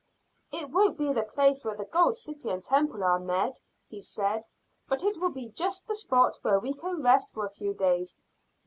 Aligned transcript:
"It 0.51 0.71
won't 0.71 0.97
be 0.97 1.13
the 1.13 1.21
place 1.21 1.63
where 1.63 1.75
the 1.75 1.85
gold 1.85 2.17
city 2.17 2.49
and 2.49 2.65
temple 2.65 3.03
are, 3.03 3.19
Ned," 3.19 3.59
he 3.87 4.01
said; 4.01 4.47
"but 4.89 5.03
it 5.03 5.21
will 5.21 5.29
be 5.29 5.49
just 5.49 5.85
the 5.87 5.93
spot 5.93 6.39
where 6.41 6.57
we 6.59 6.73
can 6.73 7.03
rest 7.03 7.29
for 7.31 7.45
a 7.45 7.51
few 7.51 7.75
days." 7.75 8.15